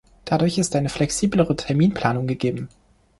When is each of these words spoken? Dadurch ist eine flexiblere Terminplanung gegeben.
Dadurch 0.25 0.57
ist 0.57 0.75
eine 0.75 0.89
flexiblere 0.89 1.55
Terminplanung 1.55 2.25
gegeben. 2.25 2.69